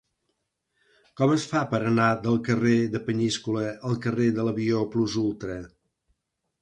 Com 1.21 1.33
es 1.33 1.43
fa 1.51 1.61
per 1.73 1.81
anar 1.89 2.07
del 2.23 2.39
carrer 2.49 2.73
de 2.95 3.03
Peníscola 3.09 3.67
al 3.91 4.01
carrer 4.07 4.31
de 4.39 4.47
l'Avió 4.49 4.81
Plus 4.97 5.19
Ultra? 5.29 5.63